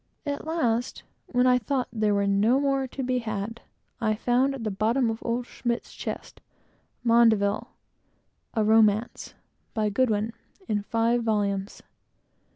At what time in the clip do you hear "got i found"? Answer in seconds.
3.19-4.55